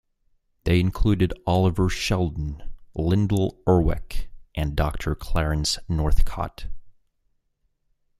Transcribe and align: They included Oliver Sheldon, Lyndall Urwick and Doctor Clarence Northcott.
They 0.63 0.79
included 0.79 1.31
Oliver 1.45 1.87
Sheldon, 1.87 2.63
Lyndall 2.95 3.61
Urwick 3.67 4.29
and 4.55 4.75
Doctor 4.75 5.13
Clarence 5.13 5.77
Northcott. 5.87 6.65